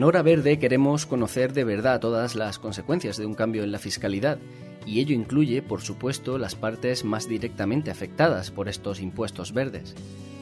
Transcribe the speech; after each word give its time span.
En 0.00 0.04
Hora 0.04 0.22
Verde 0.22 0.58
queremos 0.58 1.04
conocer 1.04 1.52
de 1.52 1.62
verdad 1.62 2.00
todas 2.00 2.34
las 2.34 2.58
consecuencias 2.58 3.18
de 3.18 3.26
un 3.26 3.34
cambio 3.34 3.64
en 3.64 3.70
la 3.70 3.78
fiscalidad, 3.78 4.38
y 4.86 5.00
ello 5.00 5.14
incluye, 5.14 5.60
por 5.60 5.82
supuesto, 5.82 6.38
las 6.38 6.54
partes 6.54 7.04
más 7.04 7.28
directamente 7.28 7.90
afectadas 7.90 8.50
por 8.50 8.70
estos 8.70 9.02
impuestos 9.02 9.52
verdes. 9.52 9.94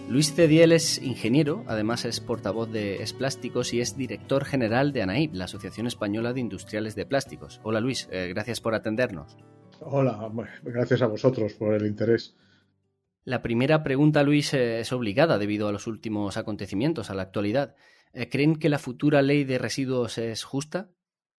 Luis 0.08 0.32
Cediel 0.32 0.70
es 0.70 1.02
ingeniero, 1.02 1.64
además 1.66 2.04
es 2.04 2.20
portavoz 2.20 2.70
de 2.70 3.02
Esplásticos 3.02 3.74
y 3.74 3.80
es 3.80 3.96
director 3.96 4.44
general 4.44 4.92
de 4.92 5.02
ANAIP, 5.02 5.34
la 5.34 5.46
Asociación 5.46 5.88
Española 5.88 6.32
de 6.32 6.38
Industriales 6.38 6.94
de 6.94 7.06
Plásticos. 7.06 7.60
Hola 7.64 7.80
Luis, 7.80 8.08
eh, 8.12 8.28
gracias 8.28 8.60
por 8.60 8.76
atendernos. 8.76 9.36
Hola, 9.80 10.30
gracias 10.62 11.02
a 11.02 11.08
vosotros 11.08 11.54
por 11.54 11.74
el 11.74 11.84
interés. 11.84 12.36
La 13.24 13.42
primera 13.42 13.82
pregunta, 13.82 14.22
Luis, 14.22 14.54
eh, 14.54 14.78
es 14.78 14.92
obligada 14.92 15.36
debido 15.36 15.66
a 15.66 15.72
los 15.72 15.88
últimos 15.88 16.36
acontecimientos, 16.36 17.10
a 17.10 17.14
la 17.14 17.22
actualidad. 17.22 17.74
Eh, 18.12 18.28
¿Creen 18.28 18.56
que 18.56 18.68
la 18.68 18.78
futura 18.78 19.22
ley 19.22 19.44
de 19.44 19.58
residuos 19.58 20.18
es 20.18 20.44
justa? 20.44 20.90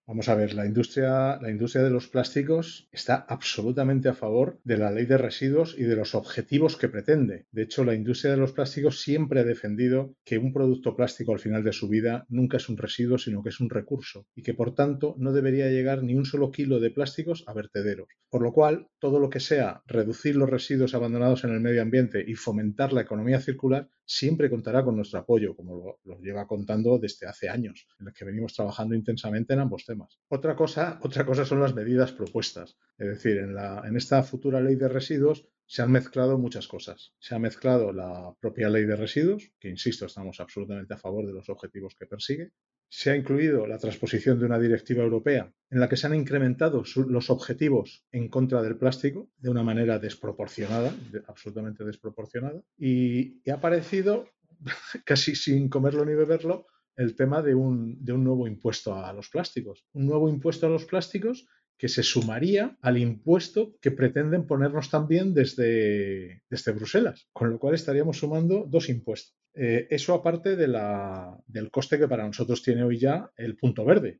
Vamos 0.10 0.28
a 0.28 0.34
ver, 0.34 0.56
la 0.56 0.66
industria, 0.66 1.38
la 1.40 1.52
industria 1.52 1.84
de 1.84 1.92
los 1.92 2.08
plásticos 2.08 2.90
está 2.92 3.14
absolutamente 3.30 4.10
a 4.10 4.16
favor 4.16 4.60
de 4.64 4.76
la 4.76 4.90
ley 4.90 5.06
de 5.06 5.20
residuos 5.20 5.76
y 5.78 5.84
de 5.84 5.96
los 5.96 6.16
objetivos 6.16 6.78
que 6.78 6.90
pretende. 6.90 7.46
De 7.52 7.62
hecho, 7.62 7.86
la 7.86 7.94
industria 7.94 8.32
de 8.32 8.38
los 8.38 8.54
plásticos 8.54 9.02
siempre 9.02 9.42
ha 9.42 9.44
defendido 9.44 10.16
que 10.26 10.40
un 10.40 10.52
producto 10.52 10.96
plástico 10.96 11.32
al 11.32 11.40
final 11.40 11.64
de 11.64 11.74
su 11.74 11.88
vida 11.88 12.26
nunca 12.28 12.58
es 12.58 12.70
un 12.70 12.78
residuo, 12.78 13.20
sino 13.20 13.44
que 13.44 13.50
es 13.50 13.60
un 13.60 13.70
recurso 13.70 14.26
y 14.34 14.42
que 14.42 14.56
por 14.56 14.74
tanto 14.74 15.14
no 15.20 15.32
debería 15.32 15.70
llegar 15.70 16.02
ni 16.02 16.16
un 16.16 16.26
solo 16.26 16.50
kilo 16.50 16.80
de 16.80 16.90
plásticos 16.90 17.44
a 17.46 17.54
vertederos. 17.54 18.08
Por 18.32 18.42
lo 18.42 18.52
cual, 18.52 18.88
todo 18.98 19.20
lo 19.20 19.30
que 19.30 19.40
sea 19.40 19.84
reducir 19.86 20.36
los 20.36 20.50
residuos 20.50 20.96
abandonados 20.96 21.44
en 21.44 21.52
el 21.52 21.60
medio 21.60 21.84
ambiente 21.84 22.24
y 22.28 22.34
fomentar 22.34 22.94
la 22.94 23.02
economía 23.02 23.42
circular 23.42 23.88
siempre 24.06 24.50
contará 24.50 24.84
con 24.84 24.96
nuestro 24.96 25.20
apoyo, 25.20 25.56
como 25.56 26.00
lo, 26.04 26.20
lleva 26.20 26.48
contando 26.48 26.98
desde 26.98 27.28
hace 27.28 27.48
años, 27.48 27.88
en 28.00 28.08
el 28.08 28.14
que 28.14 28.26
venimos 28.26 28.56
trabajando 28.56 28.96
intensamente 28.96 29.54
en 29.54 29.60
ambos 29.60 29.86
temas. 29.86 29.99
Otra 30.28 30.56
cosa, 30.56 31.00
otra 31.02 31.26
cosa 31.26 31.46
son 31.46 31.60
las 31.60 31.74
medidas 31.74 32.12
propuestas. 32.12 32.78
Es 32.98 33.08
decir, 33.08 33.38
en, 33.38 33.96
esta 33.96 34.22
futura 34.24 34.62
ley 34.62 34.76
de 34.76 34.88
residuos 34.88 35.48
se 35.66 35.82
han 35.82 35.92
mezclado 35.92 36.38
muchas 36.38 36.68
cosas. 36.68 37.14
Se 37.20 37.36
ha 37.36 37.40
mezclado 37.40 37.94
la 37.94 38.34
propia 38.40 38.70
ley 38.70 38.86
de 38.86 38.96
residuos, 38.96 39.52
que 39.60 39.70
insisto, 39.70 40.06
estamos 40.06 40.40
absolutamente 40.40 40.94
a 40.94 40.98
favor 40.98 41.26
de 41.26 41.34
los 41.34 41.50
objetivos 41.50 41.96
que 41.96 42.08
persigue. 42.08 42.52
Se 42.88 43.12
ha 43.12 43.16
incluido 43.16 43.68
la 43.68 43.78
transposición 43.78 44.40
de 44.40 44.46
una 44.46 44.58
directiva 44.58 45.04
europea 45.04 45.54
en 45.70 45.80
la 45.80 45.88
que 45.88 45.96
se 45.96 46.08
han 46.08 46.16
incrementado 46.16 46.84
los 47.08 47.30
objetivos 47.30 48.04
en 48.12 48.30
contra 48.30 48.64
del 48.64 48.78
plástico 48.78 49.30
de 49.38 49.50
una 49.50 49.62
manera 49.64 50.00
desproporcionada, 50.00 50.94
absolutamente 51.28 51.84
desproporcionada. 51.84 52.62
Y, 52.78 53.48
ha 53.50 53.56
aparecido, 53.56 54.28
casi 55.06 55.36
sin 55.36 55.70
comerlo 55.70 56.04
ni 56.04 56.16
beberlo, 56.16 56.66
el 57.00 57.16
tema 57.16 57.42
de 57.42 57.56
un, 57.56 58.04
de 58.04 58.12
un 58.12 58.26
nuevo 58.26 58.46
impuesto 58.46 58.94
a 58.94 59.14
los 59.14 59.30
plásticos. 59.30 59.86
Un 59.94 60.06
nuevo 60.06 60.28
impuesto 60.28 60.68
a 60.68 60.70
los 60.70 60.84
plásticos 60.84 61.48
que 61.78 61.88
se 61.88 62.04
sumaría 62.04 62.78
al 62.82 62.98
impuesto 62.98 63.78
que 63.80 63.92
pretenden 63.92 64.46
ponernos 64.46 64.90
también 64.90 65.34
desde, 65.34 66.44
desde 66.50 66.74
Bruselas, 66.74 67.30
con 67.32 67.52
lo 67.52 67.58
cual 67.58 67.76
estaríamos 67.76 68.18
sumando 68.18 68.66
dos 68.68 68.90
impuestos. 68.90 69.34
Eh, 69.54 69.88
eso 69.90 70.14
aparte 70.14 70.58
de 70.58 70.68
la, 70.68 71.40
del 71.48 71.72
coste 71.72 71.98
que 71.98 72.10
para 72.10 72.28
nosotros 72.28 72.62
tiene 72.62 72.84
hoy 72.84 73.00
ya 73.00 73.32
el 73.38 73.56
punto 73.56 73.86
verde. 73.86 74.20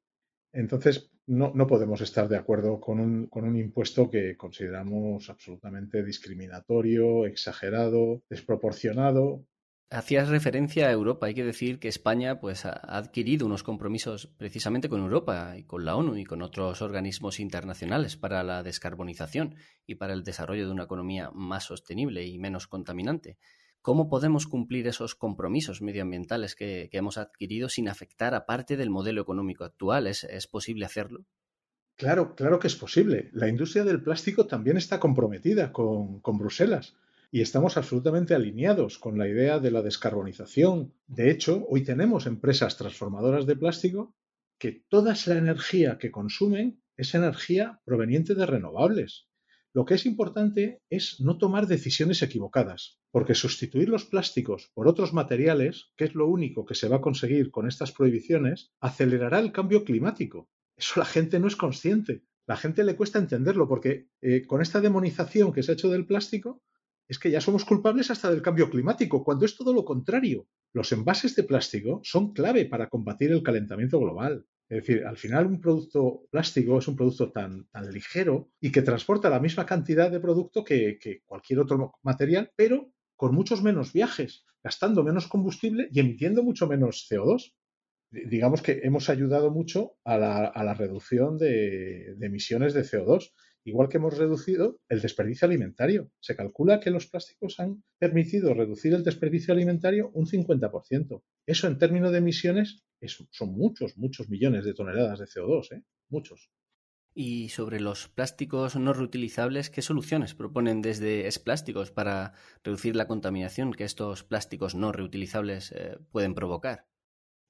Entonces, 0.54 1.12
no, 1.28 1.52
no 1.54 1.68
podemos 1.68 2.00
estar 2.00 2.30
de 2.30 2.38
acuerdo 2.38 2.80
con 2.80 3.02
un, 3.02 3.28
con 3.28 3.44
un 3.44 3.58
impuesto 3.58 4.10
que 4.10 4.38
consideramos 4.38 5.30
absolutamente 5.30 6.02
discriminatorio, 6.02 7.26
exagerado, 7.26 8.24
desproporcionado 8.30 9.46
Hacías 9.92 10.30
referencia 10.30 10.88
a 10.88 10.92
Europa. 10.92 11.26
Hay 11.26 11.34
que 11.34 11.44
decir 11.44 11.80
que 11.80 11.88
España 11.88 12.40
pues, 12.40 12.64
ha 12.64 12.74
adquirido 12.74 13.48
unos 13.48 13.64
compromisos 13.64 14.28
precisamente 14.38 14.88
con 14.88 15.02
Europa 15.02 15.56
y 15.58 15.64
con 15.64 15.84
la 15.84 15.96
ONU 15.96 16.16
y 16.16 16.26
con 16.26 16.44
otros 16.44 16.84
organismos 16.84 17.40
internacionales 17.40 18.16
para 18.16 18.44
la 18.44 18.62
descarbonización 18.62 19.56
y 19.88 19.96
para 19.96 20.14
el 20.14 20.24
desarrollo 20.24 20.68
de 20.68 20.72
una 20.72 20.84
economía 20.84 21.32
más 21.34 21.64
sostenible 21.64 22.24
y 22.28 22.38
menos 22.38 22.68
contaminante. 22.68 23.40
¿Cómo 23.82 24.10
podemos 24.10 24.46
cumplir 24.46 24.86
esos 24.86 25.16
compromisos 25.16 25.82
medioambientales 25.82 26.54
que, 26.54 26.90
hemos 26.92 27.18
adquirido 27.18 27.68
sin 27.68 27.90
afectar 27.90 28.36
a 28.36 28.46
parte 28.46 28.78
del 28.78 28.92
modelo 28.92 29.24
económico 29.24 29.64
actual? 29.64 30.06
¿Es, 30.06 30.24
¿Es 30.24 30.46
posible 30.46 30.86
hacerlo? 30.86 31.26
Claro, 31.96 32.36
claro 32.36 32.60
que 32.60 32.68
es 32.68 32.76
posible. 32.76 33.32
La 33.34 33.48
industria 33.48 33.84
del 33.84 34.04
plástico 34.04 34.46
también 34.46 34.78
está 34.78 35.00
comprometida 35.00 35.72
con, 35.72 36.20
con 36.20 36.38
Bruselas 36.38 36.96
y 37.32 37.42
estamos 37.42 37.78
absolutamente 37.78 38.34
alineados 38.34 38.98
con 38.98 39.18
la 39.18 39.28
idea 39.28 39.60
de 39.60 39.72
la 39.72 39.82
descarbonización. 39.82 40.94
De 41.08 41.30
hecho, 41.30 41.66
hoy 41.70 41.84
tenemos 41.84 42.26
empresas 42.26 42.78
transformadoras 42.78 43.46
de 43.46 43.56
plástico 43.56 44.16
que 44.58 44.84
toda 44.90 45.14
esa 45.14 45.38
energía 45.38 45.98
que 45.98 46.12
consumen 46.12 46.82
es 46.98 47.14
energía 47.16 47.82
proveniente 47.86 48.36
de 48.36 48.46
renovables. 48.46 49.28
Lo 49.72 49.86
que 49.86 49.94
es 49.94 50.08
importante 50.08 50.82
es 50.90 51.22
no 51.22 51.38
tomar 51.38 51.68
decisiones 51.68 52.24
equivocadas, 52.24 53.00
porque 53.12 53.36
sustituir 53.36 53.88
los 53.88 54.06
plásticos 54.06 54.72
por 54.74 54.88
otros 54.88 55.14
materiales, 55.14 55.92
que 55.96 56.06
es 56.06 56.16
lo 56.16 56.28
único 56.28 56.66
que 56.66 56.74
se 56.74 56.90
va 56.90 56.98
a 56.98 57.02
conseguir 57.02 57.52
con 57.52 57.68
estas 57.68 57.92
prohibiciones, 57.92 58.72
acelerará 58.80 59.40
el 59.40 59.52
cambio 59.52 59.86
climático. 59.86 60.50
Eso 60.76 61.00
la 61.00 61.06
gente 61.06 61.40
no 61.40 61.48
es 61.48 61.56
consciente. 61.56 62.24
La 62.48 62.58
gente 62.58 62.84
le 62.84 62.96
cuesta 62.96 63.20
entenderlo 63.20 63.68
porque 63.68 64.08
eh, 64.22 64.48
con 64.48 64.62
esta 64.64 64.82
demonización 64.82 65.54
que 65.54 65.62
se 65.62 65.72
ha 65.72 65.74
hecho 65.76 65.92
del 65.92 66.08
plástico, 66.08 66.64
es 67.10 67.18
que 67.18 67.32
ya 67.32 67.42
somos 67.42 67.66
culpables 67.66 68.12
hasta 68.12 68.30
del 68.30 68.44
cambio 68.44 68.70
climático, 68.70 69.24
cuando 69.24 69.44
es 69.44 69.58
todo 69.58 69.74
lo 69.74 69.84
contrario. 69.84 70.48
Los 70.74 70.92
envases 70.92 71.36
de 71.36 71.44
plástico 71.44 72.00
son 72.04 72.34
clave 72.34 72.66
para 72.66 72.88
combatir 72.88 73.32
el 73.32 73.42
calentamiento 73.42 74.00
global. 74.00 74.46
Es 74.70 74.86
decir, 74.86 75.04
al 75.04 75.18
final 75.18 75.48
un 75.48 75.60
producto 75.60 76.28
plástico 76.30 76.78
es 76.78 76.88
un 76.88 76.96
producto 76.96 77.32
tan, 77.32 77.68
ligero 77.92 78.52
y 78.62 78.72
que 78.72 78.84
transporta 78.84 79.32
la 79.32 79.40
misma 79.40 79.66
cantidad 79.66 80.12
de 80.12 80.20
producto 80.20 80.64
que, 80.64 81.00
cualquier 81.26 81.62
otro 81.62 81.96
material, 82.04 82.52
pero 82.56 82.94
con 83.16 83.34
muchos 83.34 83.64
menos 83.64 83.92
viajes, 83.92 84.46
gastando 84.64 85.04
menos 85.04 85.28
combustible 85.28 85.90
y 85.92 86.00
emitiendo 86.00 86.44
mucho 86.44 86.68
menos 86.68 87.08
CO2 87.10 87.54
digamos 88.12 88.64
que 88.64 88.82
hemos 88.84 89.10
ayudado 89.10 89.52
mucho 89.52 89.98
a 90.04 90.18
la, 90.18 90.74
reducción 90.74 91.38
de, 91.38 92.16
emisiones 92.22 92.74
de 92.74 92.82
CO2 92.82 93.32
igual 93.64 93.90
que 93.90 93.98
hemos 93.98 94.18
reducido 94.18 94.80
el 94.90 95.02
desperdicio 95.02 95.48
alimentario. 95.48 96.12
Se 96.20 96.36
calcula 96.36 96.80
que 96.80 96.92
los 96.92 97.08
plásticos 97.08 97.60
han 97.60 97.84
permitido 97.98 98.54
reducir 98.54 98.94
el 98.94 99.04
desperdicio 99.04 99.54
alimentario 99.54 100.10
un 100.14 100.26
50%. 100.26 101.22
Eso 101.46 101.68
en 101.68 101.78
términos 101.78 102.12
de 102.12 102.20
emisiones 102.20 102.84
son 103.32 103.54
muchos, 103.54 103.98
muchos 103.98 104.30
millones 104.30 104.66
de 104.66 104.74
toneladas 104.74 105.20
de 105.20 105.26
CO2, 105.26 105.78
¿eh? 105.78 105.84
muchos. 106.10 106.52
Y 107.14 107.50
sobre 107.50 107.80
los 107.80 108.08
plásticos 108.08 108.76
no 108.76 108.94
reutilizables, 108.94 109.70
¿qué 109.70 109.82
soluciones 109.82 110.36
proponen 110.36 110.82
desde 110.82 111.28
Es 111.28 111.40
Plásticos 111.40 111.92
para 111.92 112.34
reducir 112.64 112.96
la 112.96 113.08
contaminación 113.08 113.74
que 113.74 113.84
estos 113.84 114.24
plásticos 114.24 114.76
no 114.76 114.92
reutilizables 114.92 115.72
eh, 115.72 115.98
pueden 116.12 116.36
provocar? 116.36 116.88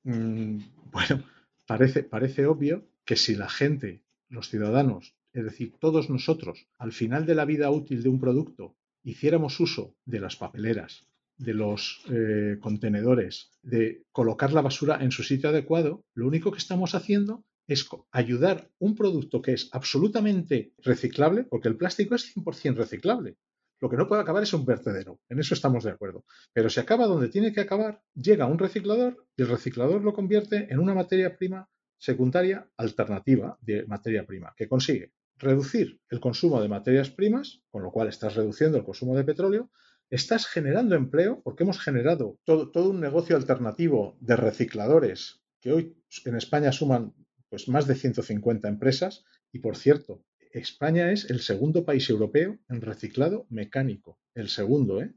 Mm, 0.03 0.59
bueno, 0.91 1.23
parece, 1.67 2.03
parece 2.03 2.45
obvio 2.45 2.87
que 3.05 3.15
si 3.15 3.35
la 3.35 3.49
gente, 3.49 4.03
los 4.29 4.49
ciudadanos, 4.49 5.18
es 5.33 5.43
decir, 5.43 5.75
todos 5.79 6.09
nosotros, 6.09 6.67
al 6.77 6.91
final 6.91 7.25
de 7.25 7.35
la 7.35 7.45
vida 7.45 7.69
útil 7.69 8.03
de 8.03 8.09
un 8.09 8.19
producto, 8.19 8.75
hiciéramos 9.03 9.59
uso 9.59 9.95
de 10.05 10.19
las 10.19 10.35
papeleras, 10.35 11.07
de 11.37 11.53
los 11.53 12.03
eh, 12.09 12.57
contenedores, 12.59 13.51
de 13.61 14.03
colocar 14.11 14.51
la 14.51 14.61
basura 14.61 14.97
en 15.01 15.11
su 15.11 15.23
sitio 15.23 15.49
adecuado, 15.49 16.03
lo 16.13 16.27
único 16.27 16.51
que 16.51 16.57
estamos 16.57 16.95
haciendo 16.95 17.45
es 17.67 17.87
ayudar 18.11 18.69
un 18.79 18.95
producto 18.95 19.41
que 19.41 19.53
es 19.53 19.69
absolutamente 19.71 20.73
reciclable, 20.79 21.43
porque 21.43 21.67
el 21.67 21.77
plástico 21.77 22.15
es 22.15 22.35
100% 22.35 22.75
reciclable. 22.75 23.37
Lo 23.79 23.89
que 23.89 23.95
no 23.95 24.07
puede 24.07 24.21
acabar 24.21 24.43
es 24.43 24.53
un 24.53 24.65
vertedero, 24.65 25.21
en 25.29 25.39
eso 25.39 25.53
estamos 25.53 25.83
de 25.83 25.91
acuerdo. 25.91 26.25
Pero 26.51 26.69
si 26.69 26.79
acaba 26.79 27.07
donde 27.07 27.29
tiene 27.29 27.53
que 27.53 27.61
acabar, 27.61 28.01
llega 28.13 28.47
un 28.47 28.59
reciclador 28.59 29.25
y 29.37 29.43
el 29.43 29.47
reciclador 29.47 30.03
lo 30.03 30.13
convierte 30.13 30.67
en 30.69 30.79
una 30.79 30.93
materia 30.93 31.37
prima 31.37 31.69
secundaria 31.97 32.69
alternativa 32.75 33.57
de 33.61 33.85
materia 33.85 34.25
prima, 34.25 34.53
que 34.57 34.67
consigue 34.67 35.13
reducir 35.39 35.99
el 36.09 36.19
consumo 36.19 36.61
de 36.61 36.67
materias 36.67 37.09
primas, 37.09 37.61
con 37.71 37.81
lo 37.83 37.91
cual 37.91 38.07
estás 38.07 38.35
reduciendo 38.35 38.77
el 38.77 38.83
consumo 38.83 39.15
de 39.15 39.23
petróleo, 39.23 39.71
estás 40.09 40.47
generando 40.47 40.95
empleo 40.95 41.41
porque 41.43 41.63
hemos 41.63 41.79
generado 41.79 42.39
todo, 42.43 42.89
un 42.89 42.99
negocio 42.99 43.35
alternativo 43.35 44.17
de 44.19 44.35
recicladores 44.35 45.41
que 45.61 45.71
hoy 45.71 45.97
en 46.25 46.35
España 46.35 46.71
suman 46.71 47.13
pues, 47.49 47.67
más 47.67 47.87
de 47.87 47.95
150 47.95 48.67
empresas 48.67 49.25
y, 49.51 49.59
por 49.59 49.77
cierto, 49.77 50.23
España 50.51 51.11
es 51.11 51.29
el 51.29 51.41
segundo 51.41 51.85
país 51.85 52.09
europeo 52.09 52.57
en 52.69 52.81
reciclado 52.81 53.45
mecánico, 53.49 54.19
el 54.33 54.49
segundo, 54.49 55.01
¿eh? 55.01 55.13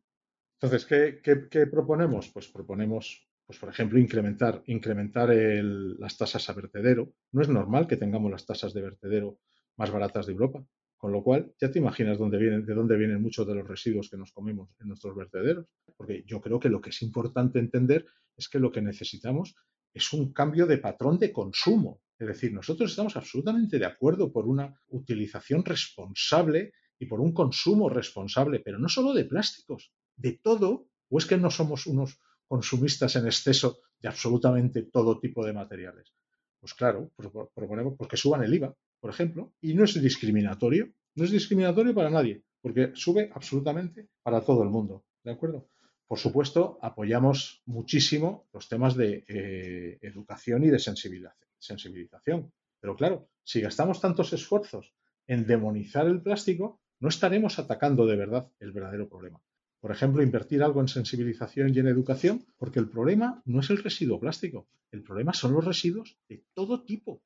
Entonces, 0.60 0.86
¿qué, 0.86 1.66
proponemos? 1.66 2.30
Pues 2.32 2.46
proponemos, 2.46 3.26
pues 3.46 3.58
por 3.58 3.68
ejemplo, 3.68 3.98
incrementar, 3.98 4.62
incrementar 4.66 5.30
las 5.34 6.16
tasas 6.16 6.48
a 6.48 6.52
vertedero. 6.52 7.12
No 7.32 7.42
es 7.42 7.48
normal 7.48 7.88
que 7.88 7.96
tengamos 7.96 8.30
las 8.30 8.46
tasas 8.46 8.72
de 8.72 8.82
vertedero 8.82 9.40
más 9.76 9.90
baratas 9.90 10.26
de 10.26 10.32
Europa. 10.32 10.64
Con 10.96 11.10
lo 11.10 11.22
cual, 11.24 11.52
ya 11.60 11.70
te 11.70 11.80
imaginas 11.80 12.16
dónde 12.18 12.38
de 12.38 12.74
dónde 12.74 12.96
vienen 12.96 13.20
muchos 13.20 13.46
de 13.46 13.56
los 13.56 13.66
residuos 13.66 14.08
que 14.08 14.16
nos 14.16 14.30
comemos 14.32 14.70
en 14.80 14.86
nuestros 14.88 15.16
vertederos. 15.16 15.66
Porque 15.96 16.22
yo 16.26 16.40
creo 16.40 16.60
que 16.60 16.68
lo 16.68 16.80
que 16.80 16.90
es 16.90 17.02
importante 17.02 17.58
entender 17.58 18.06
es 18.36 18.48
que 18.48 18.60
lo 18.60 18.70
que 18.70 18.82
necesitamos 18.82 19.56
es 19.92 20.12
un 20.12 20.32
cambio 20.32 20.66
de 20.66 20.78
patrón 20.78 21.18
de 21.18 21.32
consumo. 21.32 22.00
Es 22.18 22.28
decir, 22.28 22.52
nosotros 22.52 22.90
estamos 22.90 23.16
absolutamente 23.16 23.78
de 23.78 23.86
acuerdo 23.86 24.32
por 24.32 24.46
una 24.46 24.72
utilización 24.88 25.64
responsable 25.64 26.72
y 26.98 27.06
por 27.06 27.20
un 27.20 27.32
consumo 27.32 27.88
responsable, 27.88 28.60
pero 28.60 28.78
no 28.78 28.88
solo 28.88 29.12
de 29.12 29.24
plásticos, 29.24 29.92
de 30.16 30.38
todo, 30.40 30.86
o 31.08 31.18
es 31.18 31.26
que 31.26 31.36
no 31.36 31.50
somos 31.50 31.86
unos 31.88 32.20
consumistas 32.46 33.16
en 33.16 33.26
exceso 33.26 33.80
de 33.98 34.08
absolutamente 34.08 34.84
todo 34.84 35.18
tipo 35.18 35.44
de 35.44 35.52
materiales. 35.52 36.14
Pues 36.60 36.74
claro, 36.74 37.10
proponemos 37.54 37.94
porque 37.98 38.16
suban 38.16 38.44
el 38.44 38.54
IVA, 38.54 38.72
por 39.02 39.10
ejemplo, 39.10 39.52
y 39.60 39.74
no 39.74 39.82
es 39.82 40.00
discriminatorio, 40.00 40.88
no 41.16 41.24
es 41.24 41.32
discriminatorio 41.32 41.92
para 41.92 42.08
nadie, 42.08 42.44
porque 42.60 42.92
sube 42.94 43.32
absolutamente 43.34 44.08
para 44.22 44.42
todo 44.42 44.62
el 44.62 44.68
mundo, 44.68 45.04
¿de 45.24 45.32
acuerdo? 45.32 45.68
Por 46.06 46.20
supuesto, 46.20 46.78
apoyamos 46.80 47.62
muchísimo 47.66 48.46
los 48.52 48.68
temas 48.68 48.94
de 48.94 49.24
eh, 49.26 49.98
educación 50.02 50.62
y 50.62 50.68
de 50.68 50.78
sensibilización. 50.78 52.52
Pero 52.78 52.94
claro, 52.94 53.28
si 53.42 53.60
gastamos 53.60 54.00
tantos 54.00 54.32
esfuerzos 54.34 54.94
en 55.26 55.48
demonizar 55.48 56.06
el 56.06 56.22
plástico, 56.22 56.80
no 57.00 57.08
estaremos 57.08 57.58
atacando 57.58 58.06
de 58.06 58.14
verdad 58.14 58.52
el 58.60 58.70
verdadero 58.70 59.08
problema. 59.08 59.40
Por 59.80 59.90
ejemplo, 59.90 60.22
invertir 60.22 60.62
algo 60.62 60.80
en 60.80 60.86
sensibilización 60.86 61.74
y 61.74 61.80
en 61.80 61.88
educación, 61.88 62.46
porque 62.56 62.78
el 62.78 62.88
problema 62.88 63.42
no 63.46 63.58
es 63.58 63.70
el 63.70 63.82
residuo 63.82 64.20
plástico, 64.20 64.68
el 64.92 65.02
problema 65.02 65.32
son 65.32 65.54
los 65.54 65.64
residuos 65.64 66.16
de 66.28 66.44
todo 66.54 66.84
tipo. 66.84 67.20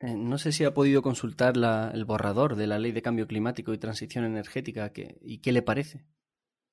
Eh, 0.00 0.16
no 0.16 0.38
sé 0.38 0.52
si 0.52 0.64
ha 0.64 0.74
podido 0.74 1.02
consultar 1.02 1.54
el 1.94 2.04
borrador 2.04 2.56
de 2.56 2.66
la 2.66 2.78
Ley 2.78 2.92
de 2.92 3.02
Cambio 3.02 3.26
Climático 3.26 3.72
y 3.72 3.78
Transición 3.78 4.24
Energética 4.24 4.92
y 5.20 5.38
qué 5.38 5.52
le 5.52 5.62
parece. 5.62 6.04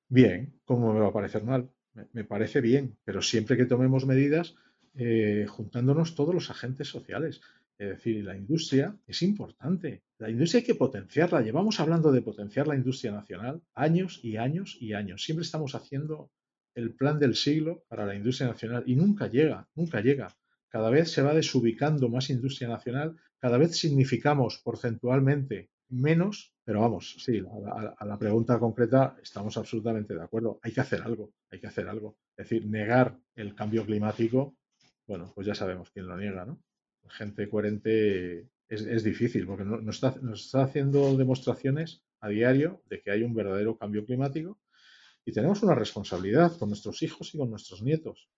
Bien, 0.08 0.60
¿cómo 0.64 0.92
me 0.92 1.00
va 1.00 1.08
a 1.08 1.12
parecer 1.12 1.44
mal? 1.44 1.70
Me, 2.12 2.24
parece 2.24 2.60
bien, 2.60 2.98
pero 3.04 3.22
siempre 3.22 3.56
que 3.56 3.66
tomemos 3.66 4.06
medidas 4.06 4.54
eh, 4.94 5.46
juntándonos 5.48 6.14
todos 6.14 6.34
los 6.34 6.50
agentes 6.50 6.88
sociales. 6.88 7.40
Es 7.78 7.88
decir, 7.88 8.24
la 8.24 8.36
industria 8.36 8.96
es 9.06 9.22
importante. 9.22 10.02
La 10.18 10.30
industria 10.30 10.60
hay 10.60 10.66
que 10.66 10.74
potenciarla. 10.74 11.40
Llevamos 11.40 11.80
hablando 11.80 12.12
de 12.12 12.22
potenciar 12.22 12.68
la 12.68 12.76
industria 12.76 13.12
nacional 13.12 13.62
años 13.74 14.20
y 14.22 14.36
años 14.36 14.76
y 14.80 14.92
años. 14.92 15.24
Siempre 15.24 15.44
estamos 15.44 15.74
haciendo 15.74 16.30
el 16.74 16.94
plan 16.94 17.18
del 17.18 17.34
siglo 17.34 17.84
para 17.88 18.06
la 18.06 18.14
industria 18.14 18.48
nacional 18.48 18.84
y 18.86 18.96
nunca 18.96 19.28
llega, 19.28 19.68
nunca 19.74 20.00
llega. 20.00 20.36
Cada 20.72 20.88
vez 20.88 21.10
se 21.10 21.20
va 21.20 21.34
desubicando 21.34 22.08
más 22.08 22.30
industria 22.30 22.66
nacional, 22.66 23.14
cada 23.38 23.58
vez 23.58 23.76
significamos 23.76 24.58
porcentualmente 24.64 25.68
menos, 25.90 26.54
pero 26.64 26.80
vamos, 26.80 27.16
sí, 27.18 27.42
a, 27.98 28.06
la 28.06 28.18
pregunta 28.18 28.58
concreta 28.58 29.14
estamos 29.22 29.58
absolutamente 29.58 30.14
de 30.14 30.22
acuerdo. 30.22 30.58
Hay 30.62 30.72
que 30.72 30.80
hacer 30.80 31.02
algo, 31.02 31.34
hay 31.50 31.60
que 31.60 31.66
hacer 31.66 31.88
algo. 31.88 32.16
Es 32.38 32.48
decir, 32.48 32.66
negar 32.66 33.18
el 33.34 33.54
cambio 33.54 33.84
climático, 33.84 34.56
bueno, 35.06 35.30
pues 35.34 35.46
ya 35.46 35.54
sabemos 35.54 35.90
quién 35.90 36.06
lo 36.06 36.16
niega, 36.16 36.46
¿no? 36.46 36.58
Gente 37.06 37.50
coherente 37.50 38.48
es, 38.66 39.04
difícil 39.04 39.46
porque 39.46 39.64
está, 39.90 40.14
nos 40.22 40.46
está 40.46 40.62
haciendo 40.62 41.14
demostraciones 41.18 42.02
a 42.20 42.30
diario 42.30 42.82
de 42.88 43.02
que 43.02 43.10
hay 43.10 43.24
un 43.24 43.34
verdadero 43.34 43.76
cambio 43.76 44.06
climático 44.06 44.58
y 45.26 45.32
tenemos 45.32 45.62
una 45.62 45.74
responsabilidad 45.74 46.56
con 46.56 46.70
nuestros 46.70 47.02
hijos 47.02 47.34
y 47.34 47.38
con 47.38 47.50
nuestros 47.50 47.82
nietos. 47.82 48.30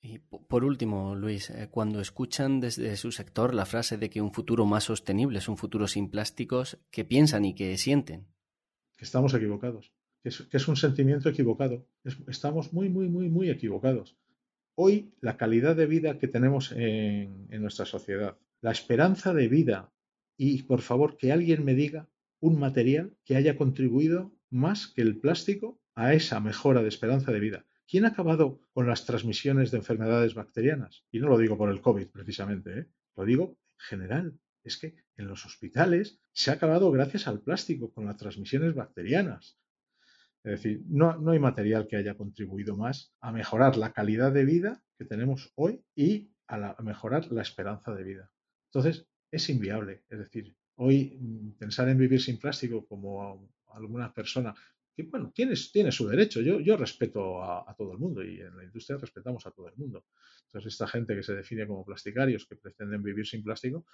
Y 0.00 0.18
por 0.18 0.64
último, 0.64 1.16
Luis, 1.16 1.50
eh, 1.50 1.68
cuando 1.70 2.00
escuchan 2.00 2.60
desde 2.60 2.96
su 2.96 3.10
sector 3.10 3.52
la 3.52 3.66
frase 3.66 3.96
de 3.96 4.10
que 4.10 4.20
un 4.20 4.32
futuro 4.32 4.64
más 4.64 4.84
sostenible 4.84 5.38
es 5.38 5.48
un 5.48 5.56
futuro 5.56 5.88
sin 5.88 6.08
plásticos, 6.08 6.78
¿qué 6.90 7.04
piensan 7.04 7.44
y 7.44 7.54
qué 7.54 7.76
sienten? 7.78 8.26
Que 8.96 9.04
estamos 9.04 9.34
equivocados, 9.34 9.92
que 10.22 10.28
es, 10.28 10.68
un 10.68 10.76
sentimiento 10.76 11.28
equivocado. 11.28 11.86
estamos 12.28 12.72
muy, 12.72 12.88
muy, 12.88 13.08
muy, 13.08 13.28
muy 13.28 13.50
equivocados. 13.50 14.16
Hoy 14.76 15.12
la 15.20 15.36
calidad 15.36 15.74
de 15.74 15.86
vida 15.86 16.18
que 16.18 16.28
tenemos 16.28 16.70
en, 16.72 17.48
en 17.50 17.62
nuestra 17.62 17.84
sociedad, 17.84 18.38
la 18.60 18.70
esperanza 18.70 19.34
de 19.34 19.48
vida 19.48 19.92
y, 20.36 20.62
por 20.62 20.80
favor, 20.80 21.16
que 21.16 21.32
alguien 21.32 21.64
me 21.64 21.74
diga 21.74 22.08
un 22.40 22.60
material 22.60 23.16
que 23.24 23.34
haya 23.34 23.56
contribuido 23.56 24.32
más 24.50 24.86
que 24.86 25.02
el 25.02 25.18
plástico 25.18 25.80
a 25.96 26.14
esa 26.14 26.38
mejora 26.38 26.82
de 26.82 26.88
esperanza 26.88 27.32
de 27.32 27.40
vida. 27.40 27.64
¿Quién 27.88 28.04
ha 28.04 28.08
acabado 28.08 28.60
con 28.74 28.86
las 28.86 29.06
transmisiones 29.06 29.70
de 29.70 29.78
enfermedades 29.78 30.34
bacterianas? 30.34 31.06
Y 31.10 31.20
no 31.20 31.28
lo 31.28 31.38
digo 31.38 31.56
por 31.56 31.70
el 31.70 31.80
COVID 31.80 32.08
precisamente, 32.08 32.80
¿eh? 32.80 32.86
lo 33.16 33.24
digo 33.24 33.56
en 33.78 33.78
general. 33.78 34.38
Es 34.62 34.76
que 34.76 34.94
en 35.16 35.26
los 35.26 35.46
hospitales 35.46 36.20
se 36.32 36.50
ha 36.50 36.54
acabado 36.54 36.90
gracias 36.90 37.26
al 37.26 37.40
plástico 37.40 37.90
con 37.94 38.04
las 38.04 38.18
transmisiones 38.18 38.74
bacterianas. 38.74 39.58
Es 40.44 40.52
decir, 40.52 40.82
no, 40.86 41.16
no 41.16 41.30
hay 41.30 41.38
material 41.38 41.86
que 41.86 41.96
haya 41.96 42.14
contribuido 42.14 42.76
más 42.76 43.14
a 43.20 43.32
mejorar 43.32 43.78
la 43.78 43.94
calidad 43.94 44.32
de 44.32 44.44
vida 44.44 44.82
que 44.98 45.06
tenemos 45.06 45.50
hoy 45.54 45.82
y 45.94 46.30
a, 46.46 46.76
a 46.78 46.82
mejorar 46.82 47.32
la 47.32 47.40
esperanza 47.40 47.94
de 47.94 48.04
vida. 48.04 48.30
Entonces, 48.66 49.06
es 49.30 49.48
inviable. 49.48 50.04
Es 50.10 50.18
decir, 50.18 50.54
hoy 50.74 51.16
mm, 51.18 51.52
pensar 51.52 51.88
en 51.88 51.96
vivir 51.96 52.20
sin 52.20 52.38
plástico 52.38 52.86
como 52.86 53.48
alguna 53.68 54.12
bueno, 55.04 55.32
tiene, 55.34 55.54
tiene 55.72 55.92
su 55.92 56.08
derecho. 56.08 56.40
Yo, 56.40 56.60
yo 56.60 56.76
respeto 56.76 57.42
a, 57.42 57.74
todo 57.76 57.92
el 57.92 57.98
mundo 57.98 58.22
y 58.22 58.40
en 58.40 58.56
la 58.56 58.64
industria 58.64 58.98
respetamos 58.98 59.46
a 59.46 59.50
todo 59.50 59.68
el 59.68 59.76
mundo. 59.76 60.04
Entonces, 60.46 60.72
esta 60.72 60.86
gente 60.86 61.14
que 61.14 61.22
se 61.22 61.34
define 61.34 61.66
como 61.66 61.84
plasticarios, 61.84 62.46
que 62.46 62.56
pretenden 62.56 63.02
vivir 63.02 63.26
sin 63.26 63.42
plástico, 63.42 63.86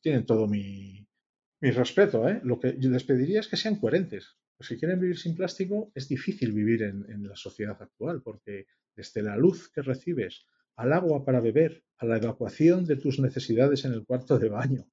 tienen 0.00 0.26
todo 0.26 0.46
mi, 0.46 1.06
respeto. 1.60 2.28
¿eh? 2.28 2.40
Lo 2.44 2.58
que 2.58 2.76
yo 2.78 2.90
les 2.90 3.04
pediría 3.04 3.40
es 3.40 3.48
que 3.48 3.56
sean 3.56 3.76
coherentes. 3.76 4.36
Si 4.60 4.78
quieren 4.78 5.00
vivir 5.00 5.18
sin 5.18 5.34
plástico, 5.34 5.90
es 5.94 6.08
difícil 6.08 6.52
vivir 6.52 6.82
en, 6.82 7.06
en 7.10 7.26
la 7.26 7.36
sociedad 7.36 7.80
actual, 7.80 8.22
porque 8.22 8.66
desde 8.94 9.22
la 9.22 9.36
luz 9.36 9.70
que 9.70 9.82
recibes, 9.82 10.44
al 10.76 10.92
agua 10.92 11.24
para 11.24 11.40
beber, 11.40 11.84
a 11.98 12.06
la 12.06 12.18
evacuación 12.18 12.84
de 12.84 12.96
tus 12.96 13.18
necesidades 13.18 13.84
en 13.84 13.92
el 13.92 14.04
cuarto 14.04 14.38
de 14.38 14.48
baño, 14.48 14.86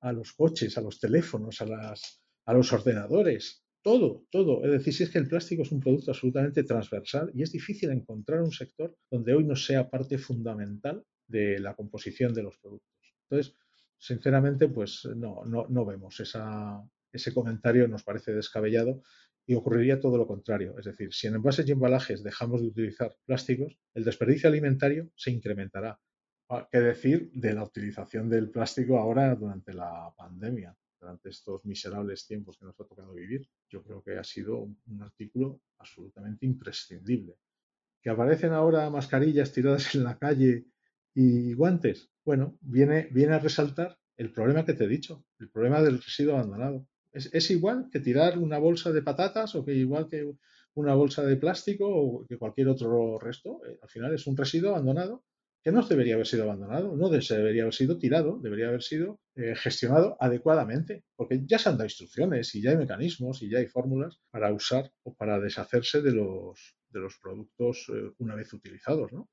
a 0.00 0.12
los 0.12 0.32
coches, 0.32 0.76
a 0.78 0.80
los 0.80 1.00
teléfonos, 1.00 1.60
a, 1.60 1.66
las, 1.66 2.22
a 2.44 2.52
los 2.52 2.72
ordenadores, 2.72 3.65
todo, 3.86 4.26
todo. 4.32 4.64
Es 4.64 4.72
decir, 4.72 4.92
si 4.92 5.02
es 5.04 5.10
que 5.10 5.18
el 5.18 5.28
plástico 5.28 5.62
es 5.62 5.70
un 5.70 5.78
producto 5.78 6.10
absolutamente 6.10 6.64
transversal 6.64 7.30
y 7.32 7.44
es 7.44 7.52
difícil 7.52 7.92
encontrar 7.92 8.42
un 8.42 8.50
sector 8.50 8.98
donde 9.08 9.32
hoy 9.32 9.44
no 9.44 9.54
sea 9.54 9.88
parte 9.88 10.18
fundamental 10.18 11.04
de 11.28 11.60
la 11.60 11.72
composición 11.76 12.34
de 12.34 12.42
los 12.42 12.58
productos. 12.58 13.14
Entonces, 13.30 13.54
sinceramente, 13.96 14.68
pues 14.68 15.08
no, 15.14 15.44
no, 15.44 15.68
no 15.68 15.84
vemos 15.86 16.20
ese 17.12 17.32
comentario, 17.32 17.86
nos 17.86 18.02
parece 18.02 18.34
descabellado 18.34 19.02
y 19.46 19.54
ocurriría 19.54 20.00
todo 20.00 20.18
lo 20.18 20.26
contrario. 20.26 20.76
Es 20.80 20.86
decir, 20.86 21.14
si 21.14 21.28
en 21.28 21.36
envases 21.36 21.68
y 21.68 21.70
embalajes 21.70 22.24
dejamos 22.24 22.62
de 22.62 22.66
utilizar 22.66 23.14
plásticos, 23.24 23.78
el 23.94 24.02
desperdicio 24.02 24.48
alimentario 24.48 25.12
se 25.14 25.30
incrementará. 25.30 25.96
Ah, 26.48 26.68
¿Qué 26.72 26.80
decir 26.80 27.30
de 27.34 27.54
la 27.54 27.62
utilización 27.62 28.28
del 28.28 28.50
plástico 28.50 28.98
ahora 28.98 29.32
durante 29.36 29.72
la 29.72 30.12
pandemia? 30.16 30.76
durante 31.00 31.28
estos 31.28 31.64
miserables 31.64 32.26
tiempos 32.26 32.58
que 32.58 32.64
nos 32.64 32.78
ha 32.80 32.84
tocado 32.84 33.14
vivir, 33.14 33.48
ha 34.18 34.24
sido 34.24 34.58
un 34.58 35.02
artículo 35.02 35.60
absolutamente 35.78 36.46
imprescindible. 36.46 37.36
Que 38.02 38.10
aparecen 38.10 38.52
ahora 38.52 38.88
mascarillas 38.90 39.52
tiradas 39.52 39.94
en 39.94 40.04
la 40.04 40.18
calle 40.18 40.66
y 41.14 41.54
guantes, 41.54 42.10
bueno, 42.24 42.58
viene, 42.60 43.08
viene 43.10 43.34
a 43.34 43.38
resaltar 43.38 43.98
el 44.16 44.32
problema 44.32 44.64
que 44.64 44.74
te 44.74 44.84
he 44.84 44.88
dicho, 44.88 45.24
el 45.38 45.48
problema 45.48 45.82
del 45.82 46.02
residuo 46.02 46.34
abandonado. 46.34 46.86
Es, 47.12 47.30
es, 47.32 47.50
igual 47.50 47.88
que 47.90 48.00
tirar 48.00 48.38
una 48.38 48.58
bolsa 48.58 48.92
de 48.92 49.02
patatas 49.02 49.54
o 49.54 49.64
que 49.64 49.74
igual 49.74 50.08
que 50.08 50.34
una 50.74 50.94
bolsa 50.94 51.24
de 51.24 51.36
plástico 51.36 51.88
o 51.88 52.26
que 52.26 52.38
cualquier 52.38 52.68
otro 52.68 53.18
resto. 53.18 53.60
Eh, 53.66 53.78
al 53.82 53.88
final 53.88 54.14
es 54.14 54.26
un 54.26 54.36
residuo 54.36 54.70
abandonado 54.70 55.24
que 55.66 55.72
no 55.72 55.82
debería 55.82 56.14
haber 56.14 56.28
sido 56.28 56.44
abandonado, 56.44 56.96
no 56.96 57.08
debería 57.08 57.62
haber 57.62 57.74
sido 57.74 57.98
tirado, 57.98 58.38
debería 58.40 58.68
haber 58.68 58.84
sido 58.84 59.18
eh, 59.34 59.56
gestionado 59.56 60.16
adecuadamente, 60.20 61.02
porque 61.16 61.42
ya 61.44 61.58
se 61.58 61.68
han 61.68 61.74
dado 61.74 61.86
instrucciones 61.86 62.54
y 62.54 62.62
ya 62.62 62.70
hay 62.70 62.76
mecanismos 62.76 63.42
y 63.42 63.50
ya 63.50 63.58
hay 63.58 63.66
fórmulas 63.66 64.20
para 64.30 64.52
usar 64.52 64.92
o 65.02 65.16
para 65.16 65.40
deshacerse 65.40 66.02
de 66.02 66.12
los, 66.12 66.76
de 66.90 67.00
los 67.00 67.18
productos 67.18 67.90
eh, 67.92 68.12
una 68.18 68.36
vez 68.36 68.52
utilizados, 68.52 69.12
¿no? 69.12 69.28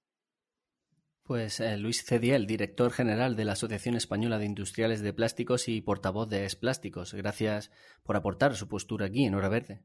Pues 1.22 1.60
eh, 1.60 1.78
Luis 1.78 2.04
Cediel, 2.04 2.48
director 2.48 2.92
general 2.92 3.36
de 3.36 3.46
la 3.46 3.52
Asociación 3.52 3.94
Española 3.94 4.40
de 4.40 4.46
Industriales 4.46 5.02
de 5.02 5.14
Plásticos 5.14 5.68
y 5.68 5.82
portavoz 5.82 6.30
de 6.30 6.46
Esplásticos. 6.46 7.14
Gracias 7.14 7.70
por 8.02 8.16
aportar 8.16 8.56
su 8.56 8.68
postura 8.68 9.06
aquí 9.06 9.26
en 9.26 9.36
Hora 9.36 9.50
Verde. 9.50 9.84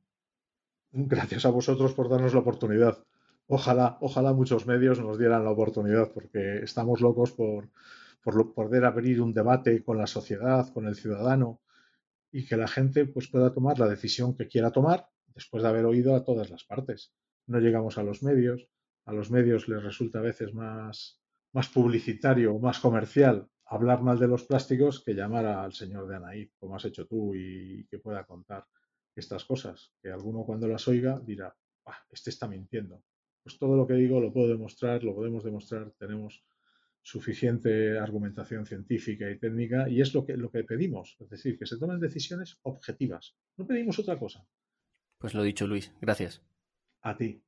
Gracias 0.92 1.44
a 1.44 1.50
vosotros 1.50 1.92
por 1.92 2.08
darnos 2.08 2.32
la 2.32 2.40
oportunidad 2.40 3.04
ojalá, 3.48 3.98
ojalá 4.00 4.32
muchos 4.32 4.66
medios 4.66 5.00
nos 5.00 5.18
dieran 5.18 5.44
la 5.44 5.50
oportunidad, 5.50 6.12
porque 6.12 6.58
estamos 6.58 7.00
locos 7.00 7.32
por, 7.32 7.70
poder 8.54 8.84
abrir 8.84 9.22
un 9.22 9.32
debate 9.32 9.82
con 9.82 9.96
la 9.96 10.06
sociedad, 10.06 10.70
con 10.72 10.86
el 10.86 10.94
ciudadano, 10.94 11.60
y 12.30 12.46
que 12.46 12.58
la 12.58 12.68
gente 12.68 13.06
pues, 13.06 13.28
pueda 13.28 13.52
tomar 13.52 13.78
la 13.78 13.88
decisión 13.88 14.36
que 14.36 14.48
quiera 14.48 14.70
tomar 14.70 15.08
después 15.34 15.62
de 15.62 15.68
haber 15.70 15.86
oído 15.86 16.14
a 16.14 16.24
todas 16.24 16.50
las 16.50 16.64
partes. 16.64 17.14
No 17.46 17.58
llegamos 17.58 17.96
a 17.96 18.02
los 18.02 18.22
medios, 18.22 18.68
a 19.06 19.12
los 19.14 19.30
medios 19.30 19.66
les 19.66 19.82
resulta 19.82 20.18
a 20.18 20.22
veces 20.22 20.52
más, 20.52 21.18
más 21.52 21.68
publicitario 21.68 22.54
o 22.54 22.58
más 22.58 22.80
comercial 22.80 23.48
hablar 23.64 24.02
mal 24.02 24.18
de 24.18 24.28
los 24.28 24.44
plásticos 24.44 25.02
que 25.02 25.14
llamar 25.14 25.46
al 25.46 25.72
señor 25.72 26.06
de 26.06 26.16
Anaí, 26.16 26.50
como 26.58 26.76
has 26.76 26.84
hecho 26.84 27.06
tú, 27.06 27.34
y 27.34 27.86
que 27.90 27.98
pueda 27.98 28.24
contar 28.24 28.66
estas 29.14 29.44
cosas, 29.44 29.92
que 30.02 30.10
alguno 30.10 30.44
cuando 30.44 30.68
las 30.68 30.86
oiga 30.86 31.18
dirá, 31.24 31.54
este 32.10 32.30
está 32.30 32.46
mintiendo 32.46 33.02
pues 33.48 33.58
todo 33.58 33.76
lo 33.76 33.86
que 33.86 33.94
digo 33.94 34.20
lo 34.20 34.30
puedo 34.30 34.48
demostrar, 34.48 35.02
lo 35.02 35.14
podemos 35.14 35.42
demostrar, 35.42 35.90
tenemos 35.98 36.44
suficiente 37.00 37.98
argumentación 37.98 38.66
científica 38.66 39.30
y 39.30 39.38
técnica 39.38 39.88
y 39.88 40.02
es 40.02 40.12
lo 40.12 40.26
que, 40.26 40.36
lo 40.36 40.50
que 40.50 40.64
pedimos, 40.64 41.16
es 41.18 41.30
decir, 41.30 41.58
que 41.58 41.64
se 41.64 41.78
tomen 41.78 41.98
decisiones 41.98 42.58
objetivas. 42.62 43.38
No 43.56 43.66
pedimos 43.66 43.98
otra 43.98 44.18
cosa. 44.18 44.46
Pues 45.16 45.32
lo 45.32 45.42
dicho, 45.42 45.66
Luis. 45.66 45.94
Gracias. 46.02 46.42
A 47.00 47.16
ti. 47.16 47.40